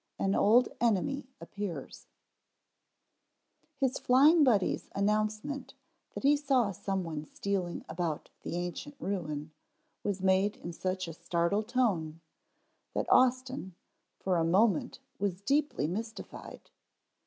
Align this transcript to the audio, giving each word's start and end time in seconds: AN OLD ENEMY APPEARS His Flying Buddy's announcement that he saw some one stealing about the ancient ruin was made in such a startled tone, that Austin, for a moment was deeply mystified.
AN 0.17 0.33
OLD 0.33 0.69
ENEMY 0.81 1.27
APPEARS 1.39 2.07
His 3.77 3.99
Flying 3.99 4.43
Buddy's 4.43 4.89
announcement 4.95 5.75
that 6.15 6.23
he 6.23 6.35
saw 6.35 6.71
some 6.71 7.03
one 7.03 7.23
stealing 7.23 7.85
about 7.87 8.31
the 8.41 8.55
ancient 8.55 8.95
ruin 8.99 9.51
was 10.03 10.19
made 10.23 10.57
in 10.57 10.73
such 10.73 11.07
a 11.07 11.13
startled 11.13 11.67
tone, 11.67 12.19
that 12.95 13.11
Austin, 13.11 13.75
for 14.17 14.37
a 14.37 14.43
moment 14.43 14.97
was 15.19 15.39
deeply 15.39 15.85
mystified. 15.85 16.71